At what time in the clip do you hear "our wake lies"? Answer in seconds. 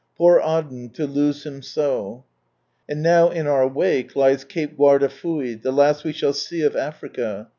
3.45-4.43